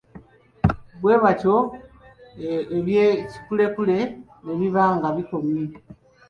Bwe 1.01 1.15
bityo 1.21 1.55
eby'ekikulekule 2.77 3.97
ne 4.43 4.53
biba 4.59 4.83
nga 4.97 5.07
bikomye. 5.15 5.63